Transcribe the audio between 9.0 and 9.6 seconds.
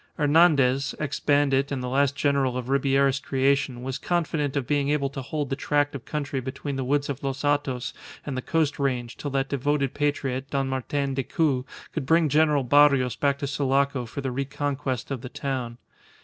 till that